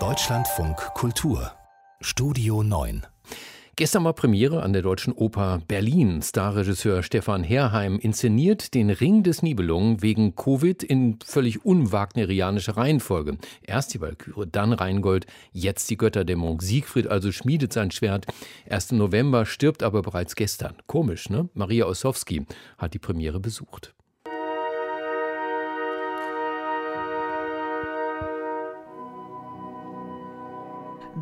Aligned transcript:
Deutschlandfunk 0.00 0.76
Kultur 0.94 1.52
Studio 2.00 2.64
9 2.64 3.06
Gestern 3.76 4.02
war 4.02 4.14
Premiere 4.14 4.64
an 4.64 4.72
der 4.72 4.82
Deutschen 4.82 5.12
Oper 5.12 5.62
Berlin. 5.68 6.20
Starregisseur 6.20 7.04
Stefan 7.04 7.44
Herrheim 7.44 8.00
inszeniert 8.00 8.74
den 8.74 8.90
Ring 8.90 9.22
des 9.22 9.42
Nibelungen 9.42 10.02
wegen 10.02 10.34
Covid 10.34 10.82
in 10.82 11.20
völlig 11.24 11.64
unwagnerianischer 11.64 12.76
Reihenfolge. 12.76 13.38
Erst 13.62 13.94
die 13.94 14.00
Walküre, 14.00 14.48
dann 14.48 14.72
Rheingold, 14.72 15.26
jetzt 15.52 15.88
die 15.88 15.96
Götterdämmerung. 15.96 16.62
Siegfried 16.62 17.06
also 17.06 17.30
schmiedet 17.30 17.72
sein 17.72 17.92
Schwert. 17.92 18.26
Erst 18.66 18.90
im 18.90 18.98
November 18.98 19.46
stirbt 19.46 19.84
aber 19.84 20.02
bereits 20.02 20.34
gestern. 20.34 20.74
Komisch, 20.88 21.30
ne? 21.30 21.48
Maria 21.54 21.86
Ossowski 21.86 22.44
hat 22.76 22.92
die 22.92 22.98
Premiere 22.98 23.38
besucht. 23.38 23.94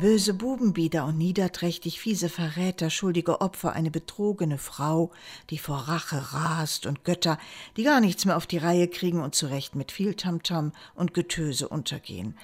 Böse 0.03 0.33
Bubenbieder 0.33 1.05
und 1.05 1.17
niederträchtig 1.17 2.01
fiese 2.01 2.27
Verräter, 2.27 2.89
schuldige 2.89 3.39
Opfer, 3.39 3.71
eine 3.71 3.89
betrogene 3.89 4.57
Frau, 4.57 5.13
die 5.49 5.57
vor 5.57 5.77
Rache 5.77 6.33
rast 6.33 6.85
und 6.85 7.05
Götter, 7.05 7.39
die 7.77 7.83
gar 7.83 8.01
nichts 8.01 8.25
mehr 8.25 8.35
auf 8.35 8.45
die 8.45 8.57
Reihe 8.57 8.89
kriegen 8.89 9.21
und 9.21 9.33
zurecht 9.33 9.75
mit 9.75 9.93
viel 9.93 10.15
Tamtam 10.15 10.73
und 10.93 11.13
Getöse 11.13 11.69
untergehen. 11.69 12.37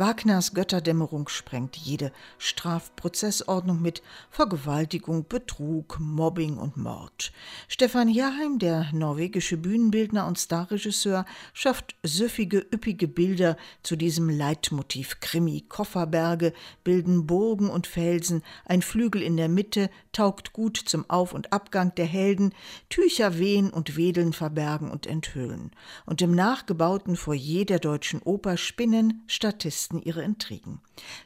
Wagners 0.00 0.54
Götterdämmerung 0.54 1.28
sprengt 1.28 1.76
jede 1.76 2.10
Strafprozessordnung 2.38 3.82
mit 3.82 4.02
Vergewaltigung, 4.30 5.28
Betrug, 5.28 6.00
Mobbing 6.00 6.56
und 6.56 6.78
Mord. 6.78 7.32
Stefan 7.68 8.08
Jaheim, 8.08 8.58
der 8.58 8.88
norwegische 8.94 9.58
Bühnenbildner 9.58 10.26
und 10.26 10.38
Starregisseur, 10.38 11.26
schafft 11.52 11.96
süffige, 12.02 12.60
üppige 12.72 13.08
Bilder 13.08 13.58
zu 13.82 13.94
diesem 13.94 14.30
Leitmotiv 14.30 15.20
Krimi. 15.20 15.66
Kofferberge 15.68 16.54
bilden 16.82 17.26
Burgen 17.26 17.68
und 17.68 17.86
Felsen, 17.86 18.42
ein 18.64 18.80
Flügel 18.80 19.20
in 19.20 19.36
der 19.36 19.50
Mitte 19.50 19.90
taugt 20.12 20.54
gut 20.54 20.78
zum 20.78 21.08
Auf- 21.10 21.34
und 21.34 21.52
Abgang 21.52 21.94
der 21.94 22.06
Helden, 22.06 22.54
Tücher 22.88 23.38
wehen 23.38 23.68
und 23.68 23.98
wedeln 23.98 24.32
verbergen 24.32 24.90
und 24.90 25.06
enthüllen. 25.06 25.72
Und 26.06 26.22
im 26.22 26.34
nachgebauten 26.34 27.16
Foyer 27.16 27.66
der 27.66 27.80
Deutschen 27.80 28.22
Oper 28.22 28.56
spinnen 28.56 29.24
Statisten 29.26 29.89
Journalisten 29.90 30.02
ihre 30.02 30.22
Intrigen. 30.22 30.80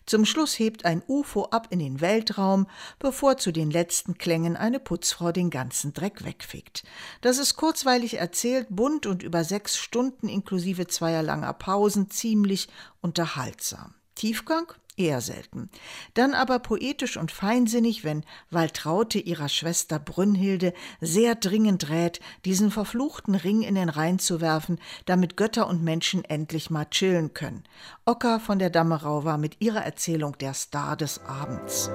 Zum 0.07 0.25
Schluss 0.25 0.59
hebt 0.59 0.84
ein 0.84 1.03
UFO 1.07 1.45
ab 1.45 1.69
in 1.70 1.79
den 1.79 2.01
Weltraum, 2.01 2.67
bevor 2.98 3.37
zu 3.37 3.53
den 3.53 3.70
letzten 3.70 4.17
Klängen 4.19 4.57
eine 4.57 4.81
Putzfrau 4.81 5.33
den 5.33 5.51
ganzen 5.51 5.93
Dreck 5.93 6.25
wegfegt. 6.25 6.85
Das 7.20 7.39
ist 7.39 7.57
kurzweilig 7.57 8.15
erzählt, 8.19 8.69
bunt 8.70 9.07
und 9.07 9.23
über 9.23 9.45
sechs 9.45 9.77
Stunden 9.77 10.29
inklusive 10.29 10.87
zweier 10.87 11.23
langer 11.23 11.53
Pausen 11.53 12.11
ziemlich 12.11 12.69
unterhaltsam. 13.01 13.95
Tiefgang? 14.15 14.73
Eher 14.97 15.20
selten. 15.20 15.70
Dann 16.14 16.34
aber 16.34 16.61
poetisch 16.61 17.17
und 17.17 17.33
feinsinnig, 17.33 18.05
wenn 18.05 18.25
Waltraute 18.50 19.19
ihrer 19.19 19.48
Schwester 19.48 19.98
Brünnhilde 19.98 20.73
sehr 21.01 21.34
dringend 21.34 21.89
rät, 21.89 22.20
diesen 22.45 22.70
verfluchten 22.70 23.34
Ring 23.34 23.62
in 23.62 23.75
den 23.75 23.89
Rhein 23.89 24.20
zu 24.20 24.41
werfen, 24.41 24.78
damit 25.06 25.36
Götter 25.36 25.67
und 25.67 25.83
Menschen 25.83 26.25
endlich 26.25 26.70
mal 26.70 26.84
chillen 26.84 27.34
können. 27.34 27.64
Ocker 28.05 28.39
von 28.39 28.61
der 28.61 28.70
Dammerau 28.70 29.25
war 29.25 29.36
mit 29.36 29.61
ihrer 29.61 29.84
Erzählung 29.84 30.39
der 30.39 30.55
Star 30.55 30.97
des 30.97 31.20
Abends. 31.25 31.91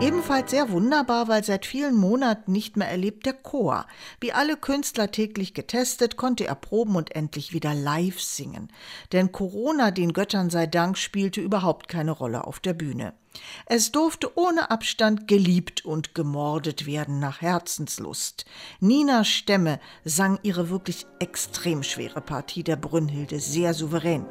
Ebenfalls 0.00 0.50
sehr 0.50 0.70
wunderbar, 0.70 1.28
weil 1.28 1.44
seit 1.44 1.66
vielen 1.66 1.94
Monaten 1.94 2.52
nicht 2.52 2.74
mehr 2.74 2.88
erlebt 2.88 3.26
der 3.26 3.34
Chor. 3.34 3.86
Wie 4.18 4.32
alle 4.32 4.56
Künstler 4.56 5.10
täglich 5.10 5.52
getestet, 5.52 6.16
konnte 6.16 6.46
er 6.46 6.54
proben 6.54 6.96
und 6.96 7.14
endlich 7.14 7.52
wieder 7.52 7.74
live 7.74 8.18
singen. 8.18 8.72
Denn 9.12 9.30
Corona, 9.30 9.90
den 9.90 10.14
Göttern 10.14 10.48
sei 10.48 10.66
Dank, 10.66 10.96
spielte 10.96 11.42
überhaupt 11.42 11.88
keine 11.88 12.12
Rolle 12.12 12.46
auf 12.46 12.60
der 12.60 12.72
Bühne. 12.72 13.12
Es 13.66 13.92
durfte 13.92 14.38
ohne 14.38 14.70
Abstand 14.70 15.28
geliebt 15.28 15.84
und 15.84 16.14
gemordet 16.14 16.86
werden 16.86 17.18
nach 17.18 17.42
Herzenslust. 17.42 18.46
Nina 18.80 19.22
Stemme 19.24 19.80
sang 20.02 20.38
ihre 20.42 20.70
wirklich 20.70 21.06
extrem 21.18 21.82
schwere 21.82 22.22
Partie 22.22 22.62
der 22.62 22.76
Brünnhilde 22.76 23.38
sehr 23.38 23.74
souverän. 23.74 24.24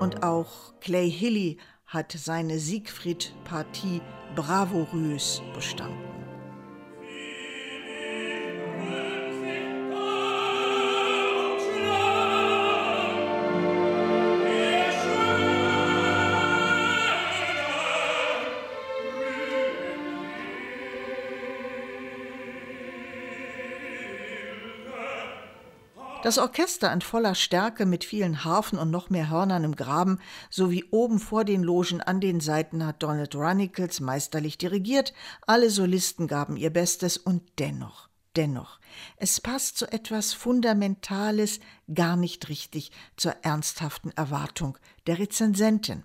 Und 0.00 0.22
auch 0.22 0.72
Clay 0.80 1.10
Hilly 1.10 1.58
hat 1.86 2.12
seine 2.12 2.58
Siegfried-Partie 2.58 4.00
bravourös 4.34 5.42
bestanden. 5.54 6.09
Das 26.22 26.36
Orchester 26.36 26.92
in 26.92 27.00
voller 27.00 27.34
Stärke 27.34 27.86
mit 27.86 28.04
vielen 28.04 28.44
Harfen 28.44 28.78
und 28.78 28.90
noch 28.90 29.08
mehr 29.08 29.30
Hörnern 29.30 29.64
im 29.64 29.74
Graben 29.74 30.18
sowie 30.50 30.84
oben 30.90 31.18
vor 31.18 31.44
den 31.44 31.62
Logen 31.62 32.02
an 32.02 32.20
den 32.20 32.40
Seiten 32.40 32.84
hat 32.84 33.02
Donald 33.02 33.34
Runicles 33.34 34.00
meisterlich 34.00 34.58
dirigiert. 34.58 35.14
Alle 35.46 35.70
Solisten 35.70 36.26
gaben 36.26 36.58
ihr 36.58 36.68
Bestes 36.68 37.16
und 37.16 37.42
dennoch, 37.58 38.10
dennoch, 38.36 38.80
es 39.16 39.40
passt 39.40 39.78
so 39.78 39.86
etwas 39.86 40.34
Fundamentales 40.34 41.58
gar 41.94 42.16
nicht 42.16 42.50
richtig 42.50 42.92
zur 43.16 43.36
ernsthaften 43.40 44.10
Erwartung 44.10 44.76
der 45.10 45.18
Rezensentin. 45.18 46.04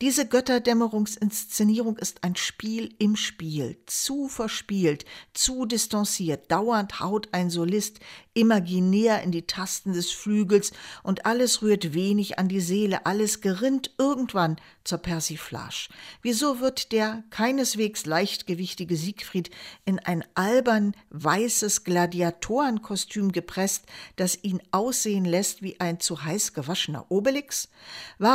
Diese 0.00 0.26
Götterdämmerungsinszenierung 0.26 1.98
ist 1.98 2.24
ein 2.24 2.34
Spiel 2.34 2.94
im 2.98 3.14
Spiel, 3.16 3.76
zu 3.86 4.28
verspielt, 4.28 5.04
zu 5.34 5.66
distanziert. 5.66 6.50
Dauernd 6.50 7.00
haut 7.00 7.28
ein 7.32 7.50
Solist 7.50 8.00
imaginär 8.32 9.22
in 9.22 9.32
die 9.32 9.46
Tasten 9.46 9.92
des 9.92 10.10
Flügels 10.12 10.72
und 11.02 11.26
alles 11.26 11.62
rührt 11.62 11.92
wenig 11.94 12.38
an 12.38 12.48
die 12.48 12.60
Seele, 12.60 13.04
alles 13.04 13.40
gerinnt 13.40 13.90
irgendwann 13.98 14.56
zur 14.84 14.98
Persiflage. 14.98 15.88
Wieso 16.22 16.60
wird 16.60 16.92
der 16.92 17.24
keineswegs 17.30 18.06
leichtgewichtige 18.06 18.96
Siegfried 18.96 19.50
in 19.84 19.98
ein 19.98 20.24
albern 20.34 20.94
weißes 21.10 21.84
Gladiatorenkostüm 21.84 23.32
gepresst, 23.32 23.84
das 24.16 24.42
ihn 24.42 24.62
aussehen 24.70 25.24
lässt 25.24 25.60
wie 25.60 25.78
ein 25.80 26.00
zu 26.00 26.24
heiß 26.24 26.54
gewaschener 26.54 27.10
Obelix? 27.10 27.68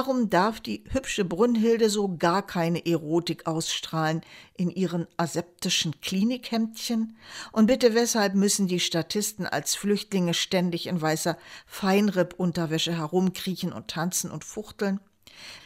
Warum 0.05 0.29
darf 0.29 0.59
die 0.59 0.83
hübsche 0.91 1.25
Brünnhilde 1.25 1.89
so 1.89 2.15
gar 2.15 2.45
keine 2.45 2.85
Erotik 2.85 3.47
ausstrahlen 3.47 4.21
in 4.55 4.69
ihren 4.69 5.07
aseptischen 5.17 5.99
Klinikhemdchen? 5.99 7.17
Und 7.51 7.65
bitte 7.65 7.95
weshalb 7.95 8.35
müssen 8.35 8.67
die 8.67 8.79
Statisten 8.79 9.47
als 9.47 9.73
Flüchtlinge 9.73 10.35
ständig 10.35 10.85
in 10.85 11.01
weißer 11.01 11.39
Feinripp-Unterwäsche 11.65 12.95
herumkriechen 12.95 13.73
und 13.73 13.87
tanzen 13.87 14.29
und 14.29 14.43
fuchteln? 14.43 14.99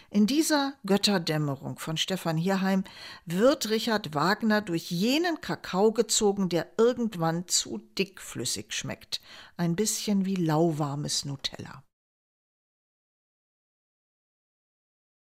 In 0.10 0.26
dieser 0.26 0.74
Götterdämmerung 0.86 1.78
von 1.78 1.98
Stefan 1.98 2.38
Hierheim 2.38 2.86
wird 3.26 3.70
Richard 3.70 4.16
Wagner 4.16 4.62
durch 4.62 4.90
jenen 4.90 5.42
Kakao 5.42 5.92
gezogen, 5.92 6.48
der 6.48 6.66
irgendwann 6.78 7.50
zu 7.50 7.80
dickflüssig 7.98 8.72
schmeckt. 8.72 9.20
Ein 9.58 9.76
bisschen 9.76 10.24
wie 10.24 10.36
lauwarmes 10.36 11.26
Nutella. 11.26 11.84